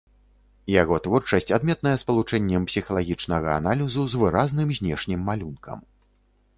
[0.81, 5.77] Яго творчасць адметная спалучэннем псіхалагічнага аналізу з выразным знешнім малюнкам.